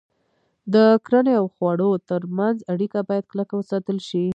د 0.73 0.75
کرنې 1.05 1.33
او 1.39 1.45
خوړو 1.53 1.91
تر 2.09 2.21
منځ 2.37 2.57
اړیکه 2.73 2.99
باید 3.09 3.29
کلکه 3.31 3.53
وساتل 3.57 3.97
شي. 4.09 4.25